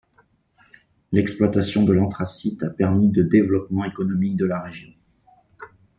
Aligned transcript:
L'exploitation 1.11 1.83
de 1.83 1.93
l'anthracite 1.93 2.63
a 2.63 2.71
permis 2.71 3.09
de 3.09 3.21
développement 3.21 3.85
économique 3.85 4.35
de 4.35 4.45
la 4.45 4.59
région. 4.59 4.89